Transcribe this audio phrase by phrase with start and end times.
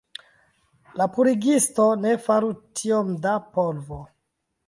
[1.01, 2.51] La purigisto ne faru
[2.81, 4.01] tiom da polvo!